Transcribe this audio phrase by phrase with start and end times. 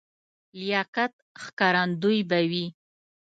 [0.59, 1.13] لیاقت
[1.43, 2.65] ښکارندوی به وي.